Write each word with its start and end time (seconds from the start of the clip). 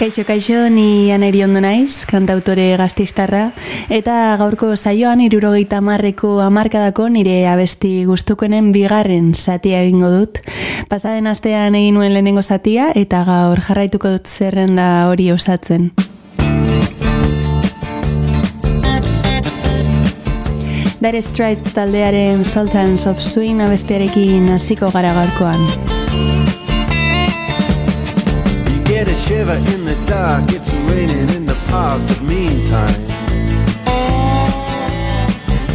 Kaixo, 0.00 0.24
kaixo, 0.24 0.70
ni 0.72 1.12
aneri 1.12 1.42
ondo 1.44 1.60
naiz, 1.60 2.06
kantautore 2.08 2.70
gaztistarra, 2.80 3.50
eta 3.92 4.14
gaurko 4.40 4.70
saioan 4.72 5.20
irurogeita 5.20 5.82
marreko 5.84 6.38
amarkadako 6.40 7.10
nire 7.12 7.34
abesti 7.52 8.06
gustukoenen 8.08 8.70
bigarren 8.72 9.34
satia 9.34 9.82
egingo 9.84 10.08
dut. 10.08 10.40
Pasaden 10.88 11.28
astean 11.28 11.76
egin 11.76 12.00
nuen 12.00 12.14
lehenengo 12.16 12.40
satia, 12.40 12.88
eta 12.96 13.26
gaur 13.28 13.60
jarraituko 13.60 14.14
dut 14.16 14.24
zerrenda 14.24 14.88
hori 15.12 15.28
osatzen. 15.36 15.90
Dire 21.04 21.20
Straits 21.20 21.76
taldearen 21.76 22.46
Sultans 22.48 23.04
of 23.04 23.20
Swing 23.20 23.60
abestiarekin 23.60 24.48
hasiko 24.56 24.88
gara 24.96 25.12
gaurkoan. 25.12 25.60
get 29.04 29.08
a 29.08 29.16
shiver 29.16 29.56
in 29.74 29.84
the 29.86 29.89
dark. 30.10 30.50
It's 30.50 30.72
raining 30.90 31.28
in 31.36 31.46
the 31.46 31.54
park, 31.68 32.02
but 32.08 32.20
meantime. 32.22 33.00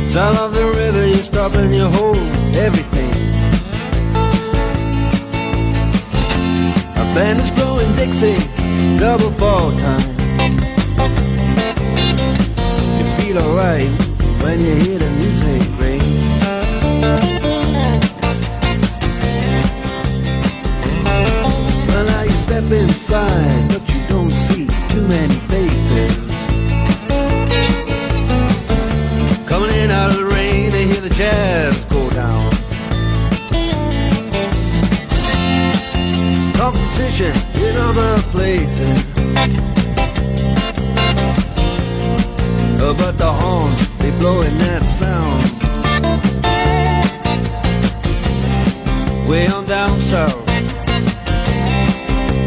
Sound 0.10 0.38
of 0.38 0.54
the 0.54 0.66
river, 0.82 1.08
you 1.08 1.22
stop 1.32 1.56
and 1.56 1.74
you 1.74 1.88
hold 1.88 2.18
everything. 2.68 3.14
A 7.02 7.06
band 7.16 7.40
is 7.40 7.52
blowing 7.52 7.92
Dixie, 7.96 8.38
double 8.98 9.32
fall 9.40 9.72
time. 9.78 10.10
You 13.00 13.06
feel 13.18 13.38
alright 13.40 13.90
when 14.44 14.60
you 14.60 14.76
hear 14.84 15.00
the 15.00 15.12
music 15.22 15.62
ring. 15.80 16.04
Well, 21.88 22.06
now 22.06 22.24
you 22.24 22.38
step 22.48 22.70
inside, 22.70 23.95
don't 24.08 24.32
see 24.32 24.68
too 24.90 25.08
many 25.08 25.36
faces. 25.52 26.18
Coming 29.48 29.72
in 29.72 29.92
out 29.92 30.12
of 30.12 30.18
the 30.18 30.26
rain, 30.26 30.72
they 30.72 30.86
hear 30.86 31.02
the 31.02 31.10
jazz 31.10 31.86
go 31.86 32.10
down. 32.10 32.52
Competition 36.54 37.36
in 37.56 37.76
other 37.78 38.22
places. 38.32 39.04
Uh, 42.82 42.94
but 42.98 43.18
the 43.18 43.32
horns, 43.32 43.90
they 43.98 44.12
blowing 44.20 44.58
that 44.60 44.84
sound. 44.84 45.44
Way 49.30 49.48
on 49.48 49.66
down 49.66 50.02
south 50.02 50.46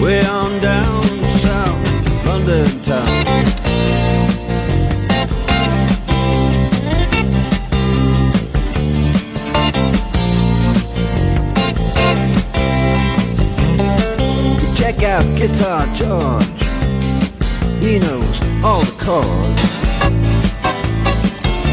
way 0.00 0.24
on 0.24 0.57
Check 15.18 15.36
Guitar 15.36 15.84
George. 15.94 16.62
He 17.82 17.98
knows 17.98 18.40
all 18.62 18.84
the 18.84 18.94
chords. 19.04 19.70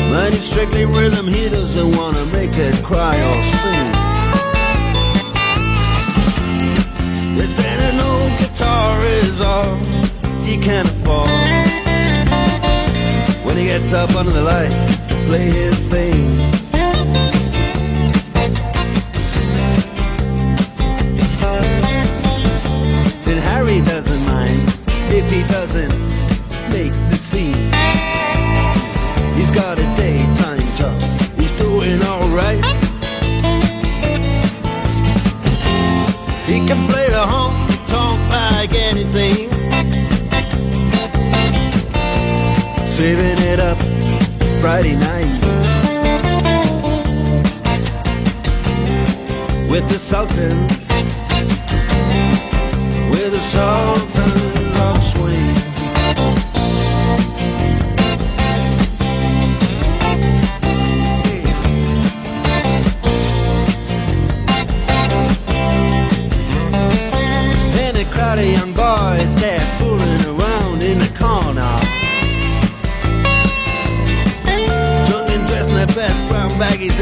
When 0.10 0.34
it's 0.34 0.48
strictly 0.48 0.86
rhythm, 0.86 1.28
he 1.28 1.48
doesn't 1.50 1.96
wanna 1.96 2.26
make 2.34 2.56
it 2.56 2.84
cry 2.84 3.16
or 3.30 3.44
sing. 3.44 3.92
If 7.38 7.60
an 7.60 8.00
old 8.00 8.32
guitar 8.40 9.06
is 9.06 9.40
all 9.40 9.76
he 10.44 10.58
can 10.58 10.88
afford, 10.88 11.30
when 13.46 13.58
he 13.58 13.66
gets 13.66 13.94
up 13.94 14.16
under 14.16 14.32
the 14.32 14.42
lights 14.42 14.88
to 15.10 15.16
play 15.28 15.52
his 15.52 15.78
thing. 15.92 16.25
He 25.36 25.44
doesn't 25.48 25.94
make 26.70 26.94
the 27.12 27.18
scene. 27.18 27.72
He's 29.36 29.52
got 29.52 29.78
a 29.78 29.88
daytime 29.98 30.68
job, 30.78 31.02
he's 31.38 31.52
doing 31.54 32.02
alright. 32.04 32.64
He 36.50 36.58
can 36.70 36.82
play 36.90 37.08
the 37.18 37.26
honky 37.34 37.78
tonk 37.92 38.20
like 38.32 38.74
anything. 38.76 39.50
Saving 42.88 43.40
it 43.52 43.60
up 43.60 43.78
Friday 44.62 44.96
night 44.96 45.36
with 49.70 49.86
the 49.90 50.00
Sultans, 50.00 50.88
with 53.12 53.32
the 53.34 53.42
Sultans 53.42 54.35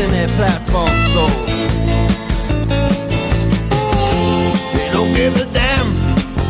in 0.03 0.11
their 0.11 0.27
platform 0.27 0.89
soles. 1.13 1.33
They 4.73 4.89
don't 4.91 5.13
give 5.15 5.35
a 5.37 5.45
damn 5.53 5.93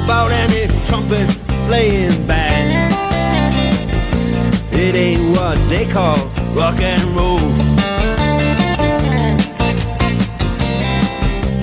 about 0.04 0.32
any 0.32 0.68
trumpet 0.88 1.30
playing 1.68 2.26
band. 2.26 2.72
It 4.74 4.96
ain't 4.96 5.38
what 5.38 5.58
they 5.70 5.86
call 5.86 6.18
rock 6.54 6.80
and 6.82 7.04
roll. 7.16 7.40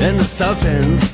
And 0.01 0.19
the 0.19 0.25
Sultans 0.25 1.10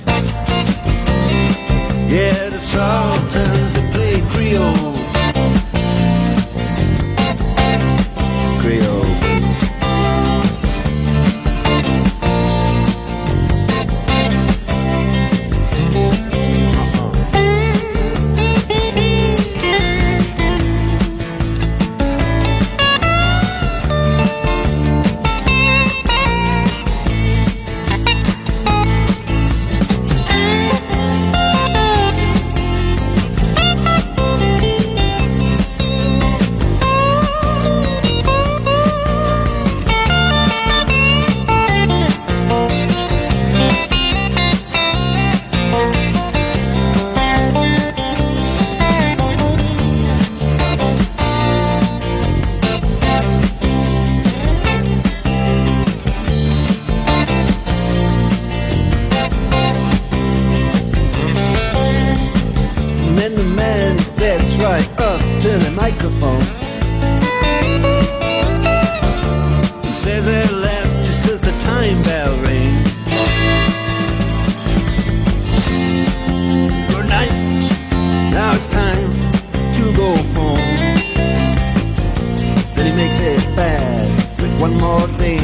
one 84.58 84.74
more 84.78 85.06
thing. 85.18 85.42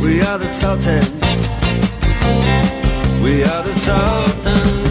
We 0.00 0.20
are 0.20 0.38
the 0.38 0.48
Sultans. 0.48 1.42
We 3.22 3.44
are 3.44 3.62
the 3.62 3.74
Sultans. 3.74 4.81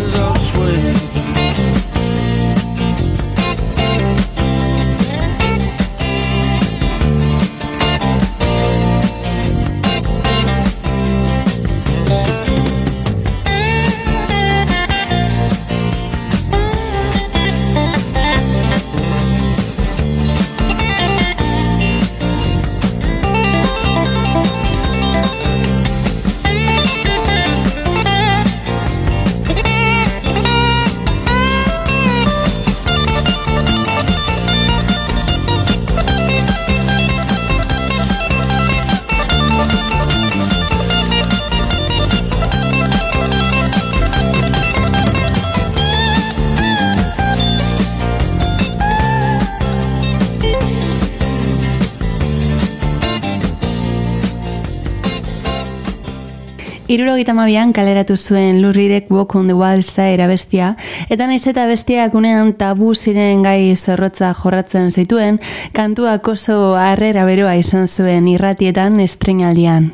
Irurogeita 56.91 57.31
mabian 57.31 57.69
kaleratu 57.71 58.17
zuen 58.19 58.57
lurrirek 58.59 59.07
Walk 59.15 59.35
on 59.39 59.47
the 59.47 59.55
Wild 59.55 59.85
Side 59.87 60.19
abestia, 60.25 60.73
eta 61.07 61.23
naiz 61.29 61.45
eta 61.47 61.63
bestiak 61.69 62.17
unean 62.19 62.51
tabu 62.59 62.91
ziren 62.95 63.45
gai 63.47 63.77
zorrotza 63.77 64.33
jorratzen 64.35 64.91
zituen, 64.91 65.39
kantuak 65.71 66.27
oso 66.27 66.75
harrera 66.75 67.23
beroa 67.23 67.55
izan 67.55 67.87
zuen 67.87 68.27
irratietan 68.27 68.99
estrenaldian. 68.99 69.93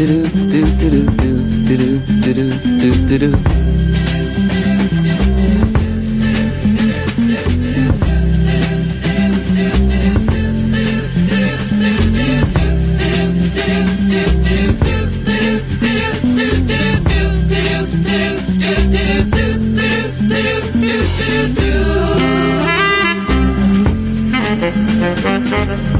do 0.00 0.06
do 0.06 0.64
do 0.78 0.90
do 0.90 1.28
do 1.28 1.36
do 1.66 1.76
do 1.76 2.32
do 2.32 2.44
do 2.80 2.88
do 3.06 3.18
do 3.18 3.60
Thank 25.32 25.94
you. 25.94 25.99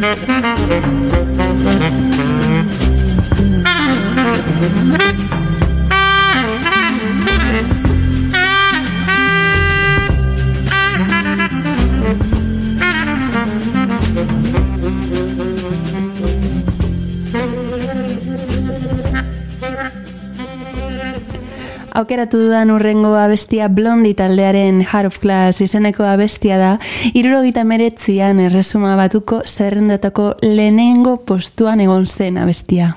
Thank 0.00 0.28
you. 5.32 5.47
Aukeratu 21.98 22.38
dudan 22.38 22.70
urrengo 22.70 23.16
abestia 23.18 23.66
blondi 23.68 24.12
taldearen 24.14 24.84
Heart 24.86 25.10
of 25.10 25.18
Glass 25.22 25.62
izeneko 25.64 26.06
abestia 26.06 26.58
da, 26.60 26.70
irurogita 27.10 27.64
meretzian 27.66 28.38
erresuma 28.44 28.94
batuko 29.00 29.42
zerrendatako 29.46 30.30
lehenengo 30.46 31.18
postuan 31.26 31.82
egon 31.82 32.06
zen 32.06 32.38
abestia. 32.38 32.94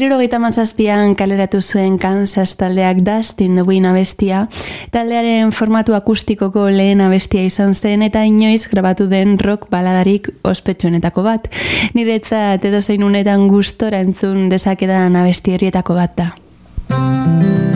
Irurogeita 0.00 0.38
mazazpian 0.40 1.10
kaleratu 1.12 1.58
zuen 1.60 1.98
Kansas 2.00 2.54
taldeak 2.56 3.02
Dustin 3.04 3.58
the 3.58 3.64
Wind 3.68 3.84
abestia, 3.84 4.46
taldearen 4.94 5.52
formatu 5.52 5.92
akustikoko 5.92 6.62
lehen 6.72 7.02
abestia 7.04 7.44
izan 7.44 7.74
zen 7.74 8.06
eta 8.06 8.22
inoiz 8.24 8.64
grabatu 8.70 9.10
den 9.10 9.36
rock 9.44 9.68
baladarik 9.68 10.30
ospetsuenetako 10.40 11.26
bat. 11.26 11.50
Niretzat 11.92 12.64
edo 12.64 12.80
zein 12.80 13.04
unetan 13.04 13.44
gustora 13.52 14.00
entzun 14.00 14.48
dezakedan 14.48 15.20
abesti 15.20 15.52
horietako 15.58 15.98
bat 16.00 16.16
da. 16.16 17.69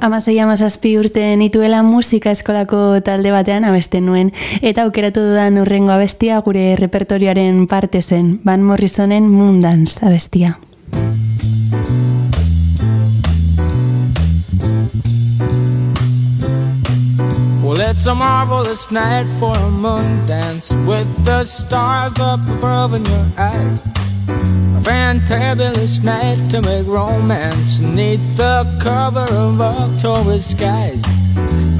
Amasei 0.00 0.38
amazazpi 0.40 0.94
urte 0.96 1.20
nituela 1.36 1.82
musika 1.84 2.30
eskolako 2.32 2.78
talde 3.04 3.34
batean 3.34 3.66
abesten 3.68 4.06
nuen, 4.08 4.30
eta 4.64 4.86
aukeratu 4.86 5.20
dudan 5.20 5.58
urrengo 5.60 5.92
abestia 5.92 6.38
gure 6.40 6.72
repertorioaren 6.80 7.66
parte 7.68 8.00
zen, 8.00 8.38
Van 8.44 8.64
Morrisonen 8.64 9.28
Moondance 9.28 10.00
abestia. 10.00 10.56
Well, 17.62 17.80
it's 17.90 18.06
a 18.06 18.14
marvelous 18.14 18.90
night 18.90 19.26
for 19.38 19.54
a 19.54 19.70
moon 19.70 20.26
dance 20.26 20.72
with 20.88 21.06
the 21.26 21.44
stars 21.44 22.18
up 22.18 22.40
above 22.48 22.94
in 22.94 23.04
your 23.04 23.26
eyes. 23.36 24.09
A 24.76 24.82
fantabulous 24.82 26.02
night 26.02 26.50
to 26.50 26.62
make 26.62 26.86
romance 26.86 27.80
neath 27.80 28.36
the 28.36 28.64
cover 28.80 29.26
of 29.30 29.60
October 29.60 30.40
skies. 30.40 31.02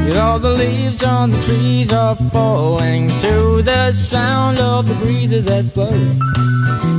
You 0.04 0.18
all 0.18 0.38
the 0.38 0.50
leaves 0.50 1.02
on 1.02 1.30
the 1.30 1.42
trees 1.42 1.92
are 1.92 2.16
falling 2.32 3.08
to 3.20 3.62
the 3.62 3.92
sound 3.92 4.58
of 4.58 4.88
the 4.88 4.94
breezes 4.94 5.44
that 5.44 5.72
blow. 5.74 5.90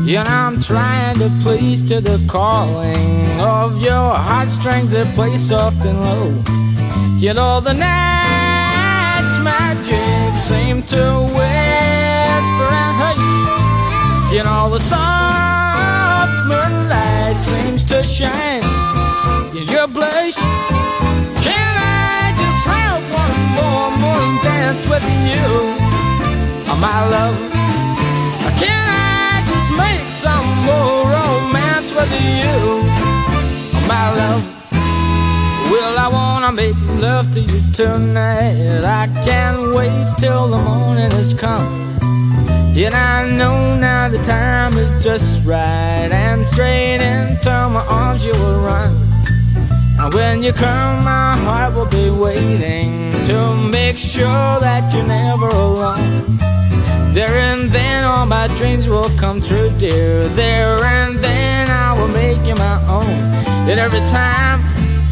Yet 0.06 0.28
I'm 0.28 0.62
trying 0.62 1.18
to 1.20 1.30
please 1.42 1.88
to 1.90 2.02
the 2.02 2.20
calling 2.28 3.40
of 3.40 3.82
your 3.82 4.16
heartstrings 4.16 4.90
that 4.92 5.14
play 5.14 5.38
soft 5.38 5.86
and 5.86 6.00
low. 6.02 6.44
Yet 7.20 7.38
all 7.38 7.62
the 7.62 7.74
night's 7.74 9.38
magic 9.40 10.40
seem 10.40 10.84
to 10.84 11.04
whisper 11.36 12.70
and 12.84 12.96
hush. 13.02 14.34
You 14.34 14.44
know, 14.44 14.70
the 14.70 14.80
seems 14.80 15.31
to 17.92 18.06
shine 18.06 18.64
in 19.54 19.68
your 19.68 19.86
blush. 19.86 20.36
Can 21.44 21.74
I 21.76 22.32
just 22.42 22.64
have 22.66 23.02
one 23.22 23.40
more 23.58 23.92
moon 24.04 24.42
dance 24.42 24.88
with 24.88 25.04
you, 25.28 25.48
oh, 26.72 26.78
my 26.80 27.00
love? 27.16 27.36
Can 28.64 28.86
I 28.88 29.44
just 29.52 29.72
make 29.76 30.08
some 30.26 30.48
more 30.64 31.04
romance 31.18 31.92
with 31.94 32.12
you, 32.24 32.56
oh, 33.76 33.86
my 33.90 34.08
love? 34.20 34.44
Well, 35.70 35.98
I 36.00 36.08
wanna 36.08 36.54
make 36.54 36.78
love 37.02 37.34
to 37.34 37.42
you 37.42 37.62
tonight. 37.74 38.86
I 38.86 39.08
can't 39.26 39.76
wait 39.76 40.08
till 40.18 40.48
the 40.48 40.60
morning 40.60 41.12
has 41.12 41.34
come. 41.34 41.92
And 42.74 42.96
I 42.96 43.30
know 43.30 43.76
now 43.76 44.08
the 44.08 44.24
time 44.24 44.78
is 44.78 45.04
just 45.04 45.46
right. 45.46 46.10
And 46.10 46.48
straight 46.48 47.02
into 47.02 47.31
And 50.02 50.12
when 50.16 50.42
you 50.42 50.52
come, 50.52 51.04
my 51.06 51.38
heart 51.38 51.76
will 51.76 51.86
be 51.86 52.10
waiting 52.10 53.12
to 53.28 53.56
make 53.56 54.00
sure 54.00 54.60
that 54.60 54.92
you're 54.92 55.06
never 55.06 55.48
alone. 55.48 56.38
There 57.14 57.38
and 57.38 57.70
then 57.70 58.04
all 58.04 58.26
my 58.26 58.48
dreams 58.58 58.88
will 58.88 59.12
come 59.16 59.44
true, 59.44 59.70
dear. 59.78 60.28
There 60.30 60.84
and 60.84 61.20
then 61.20 61.70
I 61.70 61.94
will 61.94 62.08
make 62.08 62.44
you 62.48 62.56
my 62.56 62.82
own. 62.88 63.14
And 63.70 63.80
every 63.80 64.00
time 64.10 64.60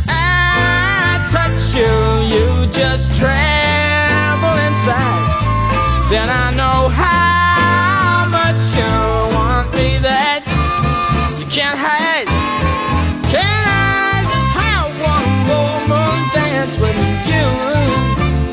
I 0.07 1.21
touch 1.29 1.61
you, 1.77 1.93
you 2.33 2.65
just 2.73 3.15
tremble 3.19 4.57
inside. 4.67 6.09
Then 6.09 6.29
I 6.29 6.49
know 6.57 6.89
how 6.89 8.25
much 8.31 8.75
you 8.75 9.08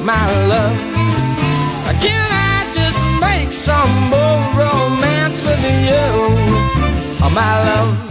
my 0.07 0.47
love? 0.47 0.79
Can 2.01 2.31
I 2.31 2.71
just 2.73 3.03
make 3.21 3.51
some 3.53 3.93
more 4.09 4.41
romance 4.55 5.43
with 5.43 5.63
you, 5.89 6.07
oh, 7.25 7.31
my 7.35 7.65
love? 7.67 8.06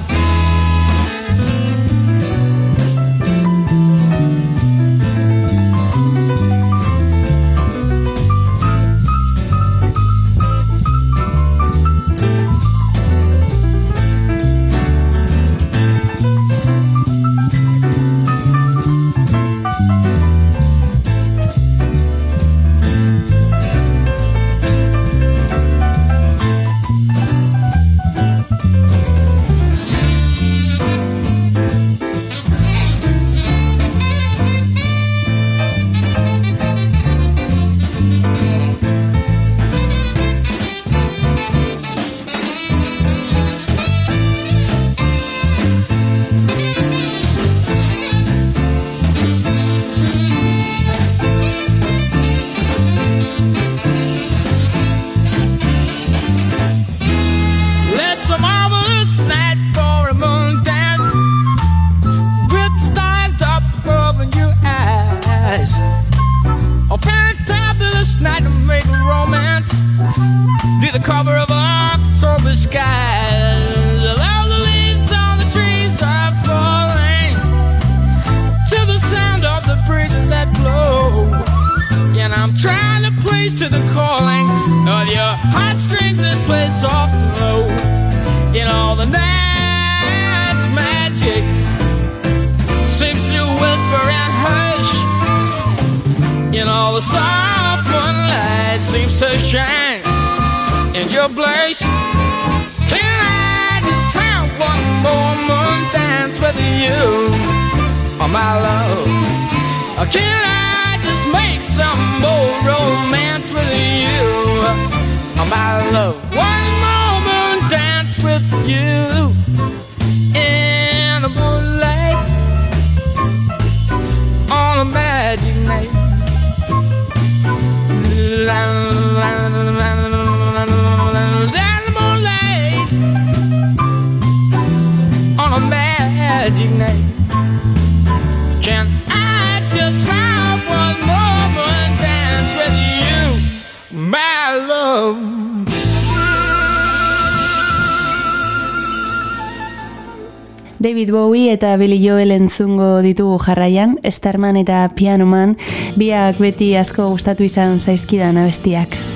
David 150.79 151.11
Bowie 151.11 151.53
eta 151.53 151.75
Billy 151.77 152.01
Joel 152.03 152.31
entzungo 152.35 153.01
ditugu 153.01 153.39
jarraian, 153.39 153.97
Starman 154.03 154.57
eta 154.59 154.85
Pianoman, 154.95 155.55
biak 155.95 156.39
beti 156.43 156.73
asko 156.75 157.09
gustatu 157.13 157.47
izan 157.47 157.79
zaizkidan 157.79 158.37
abestiak. 158.43 159.14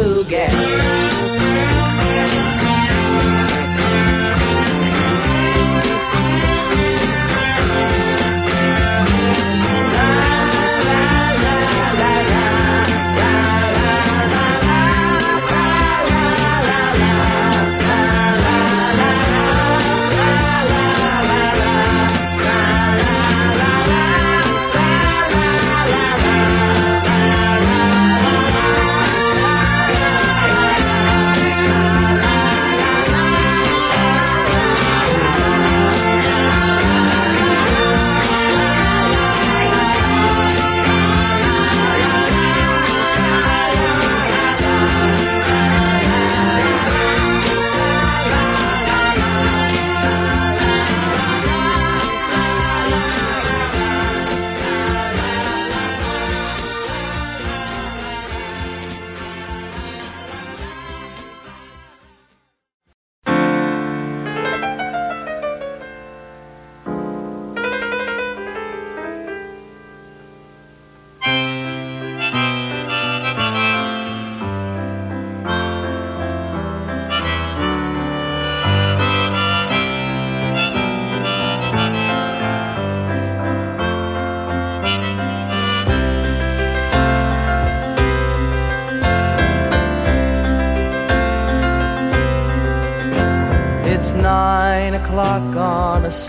to 0.00 0.24
get. 0.24 0.69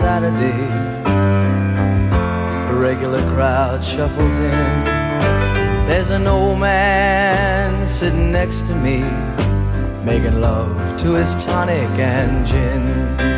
Saturday. 0.02 0.66
A 2.70 2.74
regular 2.74 3.22
crowd 3.36 3.84
shuffles 3.84 4.36
in. 4.50 4.84
There's 5.86 6.10
an 6.10 6.26
old 6.26 6.58
man 6.58 7.86
sitting 7.86 8.32
next 8.32 8.62
to 8.62 8.74
me, 8.74 9.04
making 10.04 10.40
love 10.40 10.76
to 11.02 11.12
his 11.12 11.32
tonic 11.44 11.88
and 12.00 12.44
gin. 12.44 13.31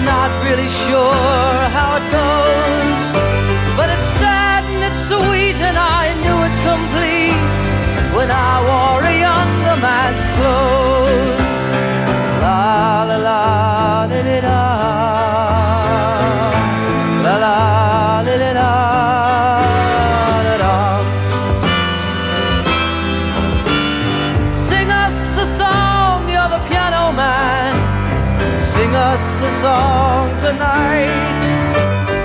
I'm 0.00 0.06
not 0.06 0.32
really 0.46 0.66
sure 0.66 1.56
how 1.76 1.96
it 2.00 2.06
goes, 2.10 3.02
but 3.76 3.90
it's 3.94 4.10
sad 4.16 4.64
and 4.64 4.82
it's 4.88 5.02
sweet, 5.12 5.56
and 5.60 5.76
I 5.76 6.16
knew 6.22 6.38
it 6.48 6.54
complete 6.70 7.42
when 8.16 8.30
I 8.30 8.52
wore 8.68 9.04
a 9.04 9.14
younger 9.26 9.76
man's 9.84 10.26
clothes. 10.38 11.44
La 12.40 13.04
la 13.08 13.16
la. 13.16 13.40
La 17.22 17.36
la 17.36 17.89
song 29.60 30.30
tonight. 30.40 31.12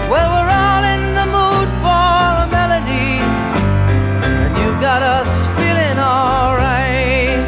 Well, 0.09 0.29
we're 0.35 0.51
all 0.63 0.83
in 0.95 1.03
the 1.19 1.27
mood 1.35 1.69
for 1.83 2.23
a 2.43 2.47
melody, 2.49 3.19
and 4.41 4.51
you 4.57 4.69
got 4.79 5.01
us 5.03 5.29
feeling 5.57 5.99
alright. 5.99 7.43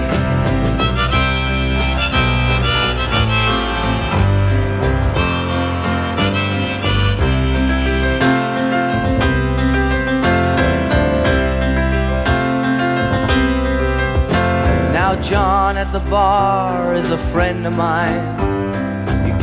Now, 14.92 15.16
John 15.22 15.78
at 15.78 15.94
the 15.94 16.04
bar 16.10 16.94
is 16.94 17.10
a 17.12 17.18
friend 17.32 17.66
of 17.66 17.78
mine. 17.78 18.27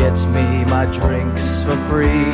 Gets 0.05 0.27
me 0.27 0.67
my 0.67 0.85
drinks 0.85 1.63
for 1.63 1.77
free. 1.89 2.29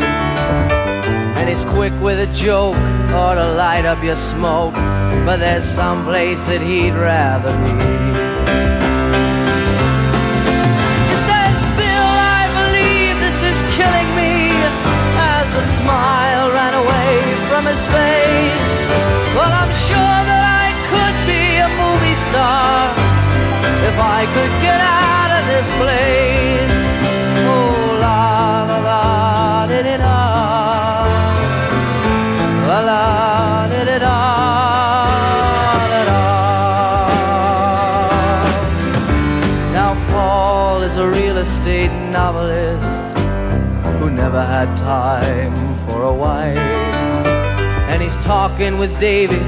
And 1.39 1.49
he's 1.49 1.63
quick 1.63 1.93
with 2.03 2.19
a 2.19 2.27
joke 2.35 2.75
or 3.15 3.37
to 3.39 3.47
light 3.55 3.87
up 3.87 4.03
your 4.03 4.17
smoke. 4.17 4.75
But 5.25 5.37
there's 5.37 5.63
some 5.63 6.03
place 6.03 6.43
that 6.51 6.61
he'd 6.61 6.99
rather 6.99 7.55
be. 7.63 7.71
He 11.11 11.17
says, 11.31 11.57
Bill, 11.79 12.15
I 12.35 12.43
believe 12.59 13.15
this 13.23 13.39
is 13.39 13.59
killing 13.79 14.11
me. 14.19 14.51
As 15.15 15.47
a 15.55 15.65
smile 15.79 16.51
ran 16.51 16.75
away 16.75 17.23
from 17.47 17.71
his 17.71 17.83
face. 17.87 18.75
Well, 19.39 19.53
I'm 19.63 19.75
sure 19.87 20.19
that 20.27 20.43
I 20.67 20.75
could 20.91 21.17
be 21.23 21.45
a 21.63 21.71
movie 21.79 22.19
star 22.35 22.99
if 23.87 23.95
I 23.95 24.27
could 24.35 24.55
get 24.59 24.81
out 24.83 25.31
of 25.39 25.43
this 25.47 25.69
place. 25.79 26.90
La 28.91 28.97
la, 28.97 29.67
did 29.69 29.87
it 29.87 30.01
La 32.71 32.81
la, 32.91 33.69
did 33.69 33.89
it 33.89 34.03
Now, 39.73 39.95
Paul 40.11 40.83
is 40.83 40.97
a 40.97 41.09
real 41.09 41.39
estate 41.39 41.93
novelist 42.11 43.19
who 44.01 44.11
never 44.11 44.45
had 44.45 44.77
time 44.77 45.55
for 45.87 46.03
a 46.03 46.13
wife. 46.13 46.59
And 47.91 48.03
he's 48.03 48.19
talking 48.25 48.79
with 48.79 48.99
David, 48.99 49.43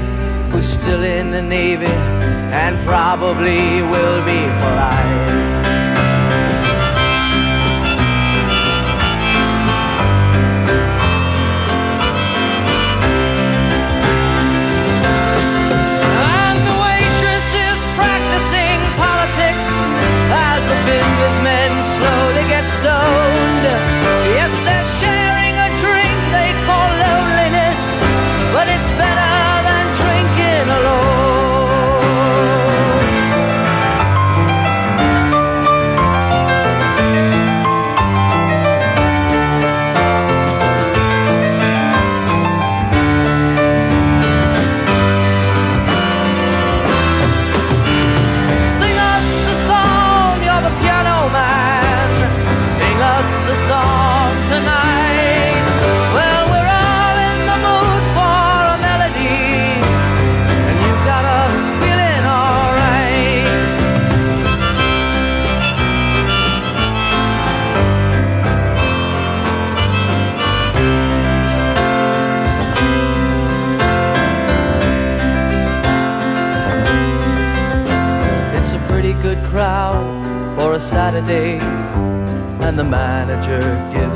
who's 0.51 0.67
still 0.67 1.03
in 1.03 1.31
the 1.31 1.41
Navy 1.41 1.95
and 2.61 2.77
probably 2.87 3.81
will 3.93 4.23
be 4.23 4.39
for 4.59 4.71
life. 4.87 5.62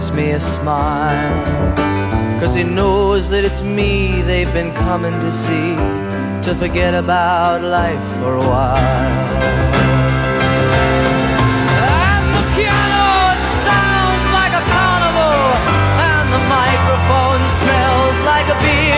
Gives 0.08 0.16
me 0.16 0.32
a 0.32 0.40
smile. 0.40 1.76
Cause 2.40 2.56
he 2.56 2.64
knows 2.64 3.30
that 3.30 3.44
it's 3.44 3.62
me 3.62 4.22
they've 4.22 4.54
been 4.54 4.74
coming 4.74 5.12
to 5.12 5.32
see, 5.32 5.76
to 6.44 6.56
forget 6.56 6.94
about 6.94 7.62
life 7.62 8.04
for 8.20 8.36
a 8.36 8.40
while. 8.40 8.78
And 11.92 12.26
the 12.36 12.44
piano 12.56 13.36
sounds 13.68 14.26
like 14.38 14.54
a 14.54 14.64
carnival, 14.76 15.40
and 16.14 16.26
the 16.36 16.44
microphone 16.58 17.42
smells 17.62 18.18
like 18.32 18.48
a 18.48 18.58
beer. 18.62 18.97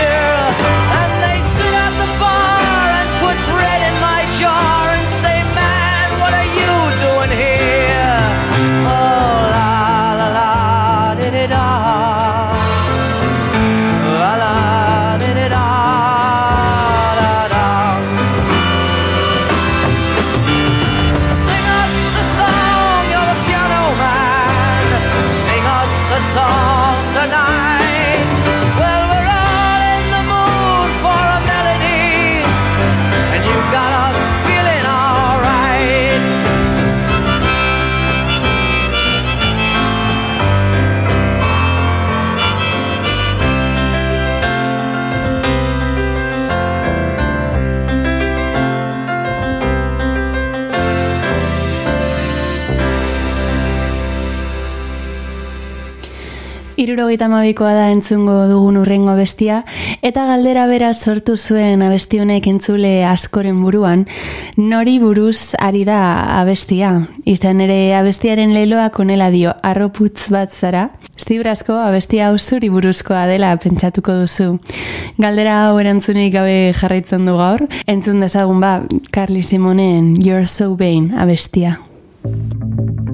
Irurogeita 56.79 57.27
mabikoa 57.27 57.73
da 57.75 57.87
entzungo 57.91 58.33
dugun 58.47 58.77
urrengo 58.79 59.11
bestia, 59.17 59.65
eta 60.05 60.23
galdera 60.29 60.63
bera 60.69 60.93
sortu 60.93 61.35
zuen 61.35 61.81
abestihonek 61.83 62.45
entzule 62.47 63.03
askoren 63.03 63.57
buruan, 63.59 64.05
nori 64.55 64.93
buruz 65.03 65.57
ari 65.59 65.83
da 65.83 65.99
abestia. 66.37 66.93
Izan 67.27 67.59
ere 67.65 67.97
abestiaren 67.97 68.55
leloak 68.55 69.01
onela 69.03 69.27
dio, 69.33 69.51
arroputz 69.59 70.29
bat 70.31 70.55
zara, 70.55 70.85
ziurazko 71.19 71.75
abestia 71.83 72.29
ausuri 72.29 72.71
buruzkoa 72.71 73.25
dela 73.27 73.51
pentsatuko 73.59 74.15
duzu. 74.21 74.53
Galdera 75.19 75.65
hau 75.65 75.75
erantzunik 75.83 76.31
gabe 76.37 76.71
jarraitzen 76.79 77.27
du 77.27 77.35
gaur, 77.35 77.67
entzun 77.91 78.23
dezagun 78.23 78.63
ba, 78.63 78.77
Carly 79.11 79.43
Simonen 79.43 80.15
You're 80.15 80.47
So 80.47 80.77
Vain 80.79 81.11
abestia. 81.11 81.81
Thank 82.21 82.99
you. 82.99 83.08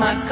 my 0.00 0.29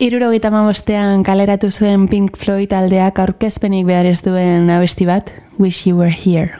Iruro 0.00 0.30
gita 0.32 0.48
kaleratu 1.20 1.68
zuen 1.68 2.06
Pink 2.08 2.38
Floyd 2.40 2.72
aldeak 2.72 3.18
aurkezpenik 3.20 3.84
behar 3.84 4.06
ez 4.08 4.22
duen 4.24 4.70
abesti 4.72 5.04
bat, 5.04 5.28
Wish 5.58 5.86
You 5.86 5.98
Were 5.98 6.08
Here. 6.08 6.56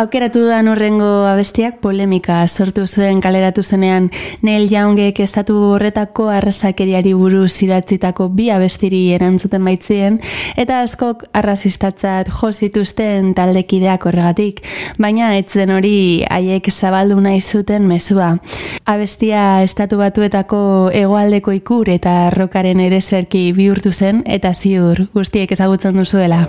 aukeratu 0.00 0.46
dan 0.48 0.68
horrengo 0.72 1.26
abestiak 1.28 1.80
polemika 1.84 2.40
sortu 2.48 2.86
zuen 2.86 3.20
kaleratu 3.20 3.62
zenean. 3.62 4.08
Neil 4.42 4.70
Youngek 4.72 5.20
estatu 5.20 5.56
horretako 5.74 6.30
arrasakeriari 6.32 7.12
buruz 7.14 7.52
idatzitako 7.66 8.30
bi 8.32 8.48
abestiri 8.50 9.02
erantzuten 9.12 9.64
baitzien 9.64 10.16
eta 10.56 10.80
askok 10.86 11.26
arrasistatzat 11.36 12.30
jo 12.32 12.52
zituzten 12.52 13.34
taldekideak 13.36 14.06
horregatik. 14.08 14.62
Baina 14.98 15.34
etzen 15.36 15.74
hori 15.76 16.24
haiek 16.30 16.70
zabaldu 16.72 17.20
nahi 17.20 17.40
zuten 17.40 17.86
mezua. 17.86 18.38
Abestia 18.86 19.62
estatu 19.62 20.00
batuetako 20.00 20.62
hegoaldeko 20.96 21.52
ikur 21.52 21.92
eta 21.92 22.30
rokaren 22.30 22.80
ereserki 22.80 23.50
bihurtu 23.52 23.92
zen 23.92 24.24
eta 24.26 24.54
ziur 24.54 25.10
guztiek 25.12 25.52
ezagutzen 25.52 26.00
duzuela. 26.00 26.46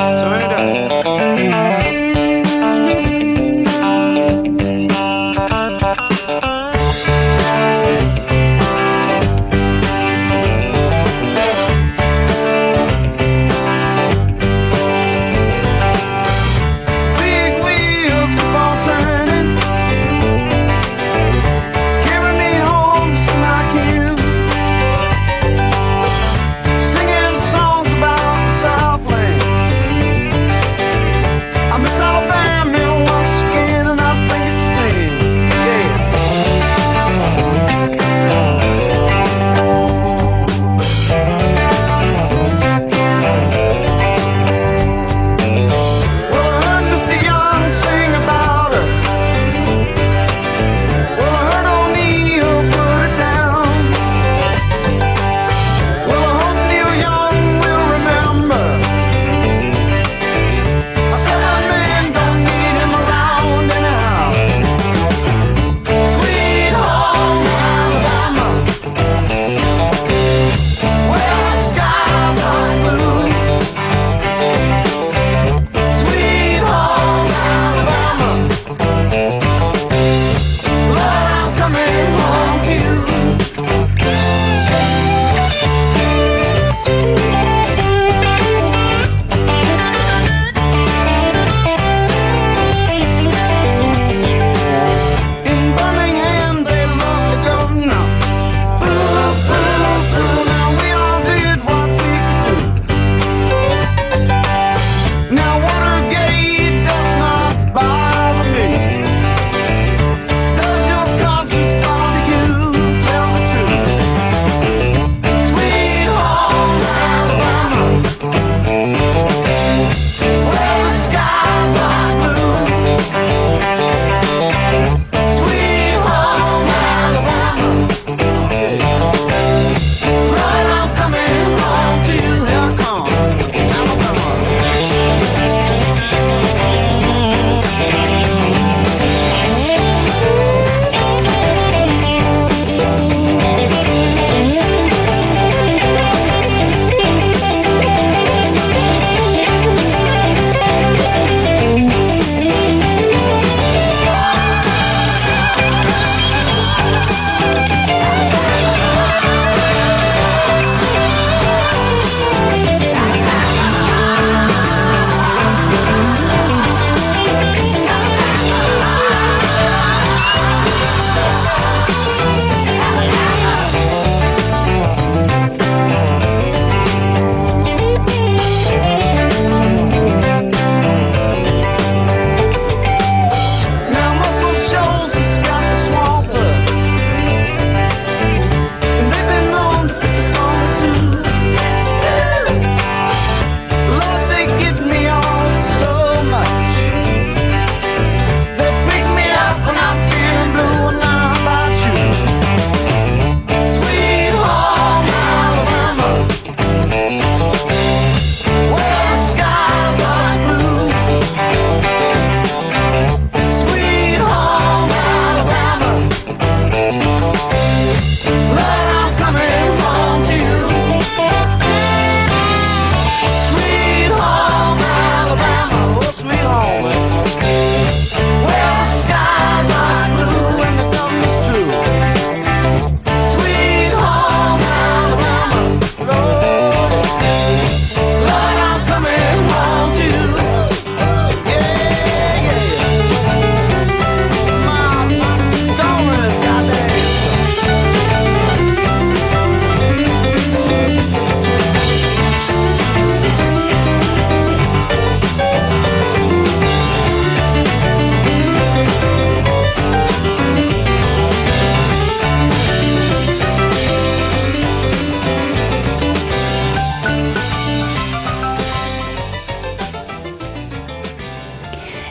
Turn 0.00 0.40
it 0.40 0.52
up. 0.52 0.59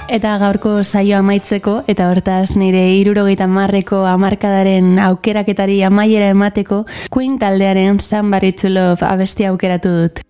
Eta 0.09 0.31
gaurko 0.41 0.71
saio 0.81 1.19
amaitzeko, 1.19 1.83
eta 1.91 2.07
hortaz 2.09 2.55
nire 2.57 2.81
irurogeita 2.97 3.45
marreko 3.45 3.99
amarkadaren 4.09 4.97
aukeraketari 5.05 5.83
amaiera 5.85 6.31
emateko, 6.33 6.79
Queen 7.13 7.37
taldearen 7.37 7.99
Somebody 8.01 8.51
to 8.57 8.73
Love 8.73 9.05
abesti 9.05 9.45
aukeratu 9.45 9.93
dut. 9.99 10.23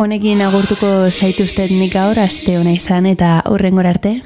Honekin 0.00 0.40
agurtuko 0.40 1.10
zaituztet 1.10 1.76
nik 1.76 1.92
gaur 1.92 2.16
aste 2.18 2.56
ona 2.56 2.72
izan 2.72 3.04
eta 3.12 3.42
hurrengora 3.44 3.92
arte. 3.92 4.22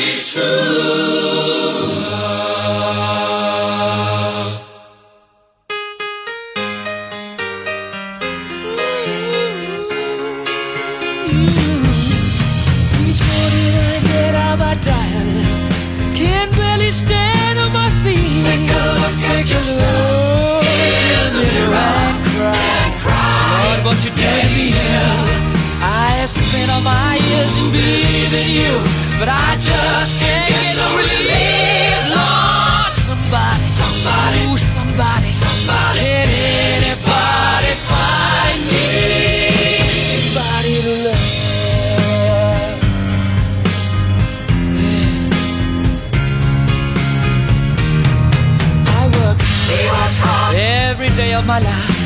Each 0.00 1.09
look 19.58 20.64
in 20.64 21.32
the 21.34 21.50
what 23.84 23.98
you 24.04 24.12
to. 24.14 24.76
I 25.82 26.22
have 26.22 26.30
spent 26.30 26.70
all 26.70 26.82
my 26.82 27.16
years 27.16 27.52
in 27.58 27.72
believing 27.72 28.50
you, 28.54 28.72
but 29.18 29.28
I 29.28 29.56
just 29.58 30.20
can't 30.20 30.46
get 30.46 30.76
no 30.78 30.88
relief. 31.02 31.98
Lord, 32.14 32.92
somebody, 32.94 33.66
somebody, 33.80 34.40
somebody, 34.56 35.30
somebody. 35.32 35.98
Can 35.98 36.28
anybody 36.28 36.79
of 51.40 51.46
my 51.46 51.58
life. 51.58 51.96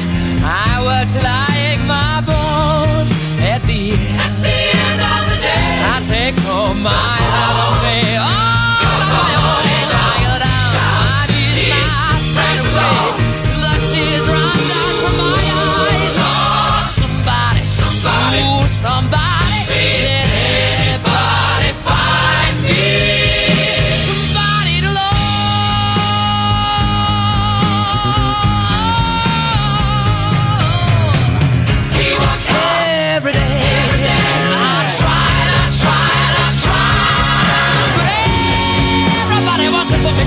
I 0.44 0.80
work 0.86 1.08
till 1.12 1.26
I 1.26 1.46
ache 1.68 1.84
my 1.86 2.20
bones. 2.28 3.10
At 3.40 3.62
the 3.62 3.92
end, 3.92 5.00
of 5.12 5.22
the 5.30 5.38
day, 5.48 5.74
I 5.92 6.02
take 6.06 6.38
home 6.46 6.82
my 6.82 6.90
holiday. 6.92 8.53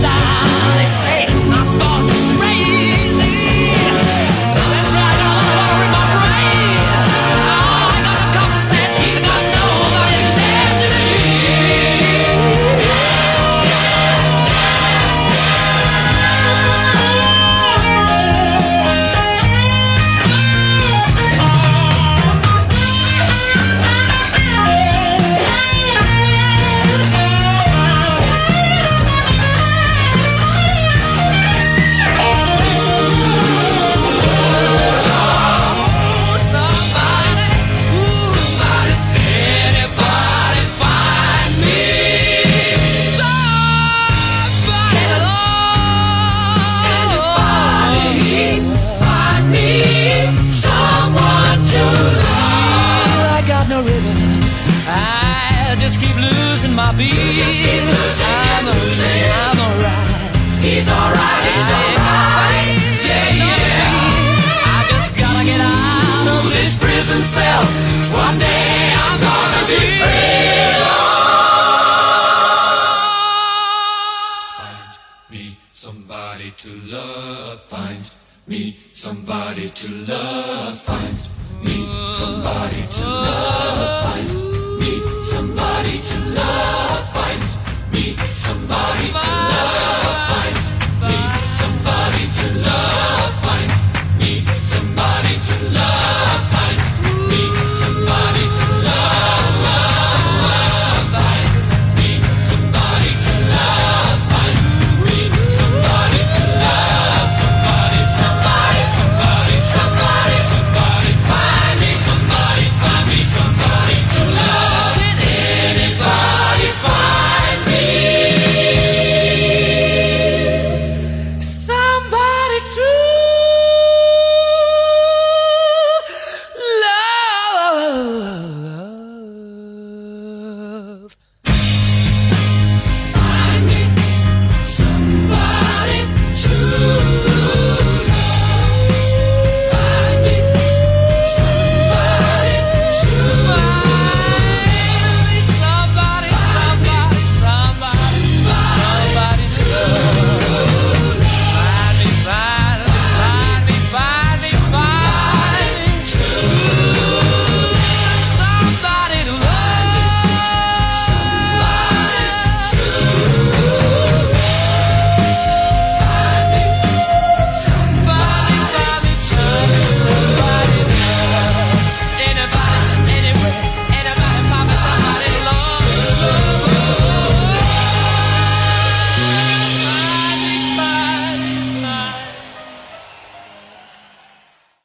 Me. 0.01 0.77
They 0.77 0.85
say 0.85 1.16